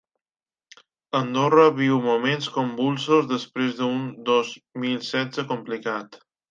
[1.19, 6.25] Andorra viu moments convulsos després d’un dos mil setze complicat.